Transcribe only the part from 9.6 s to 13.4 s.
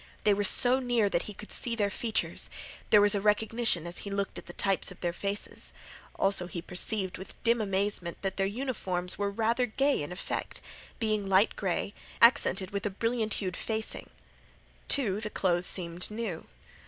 gay in effect, being light gray, accented with a brilliant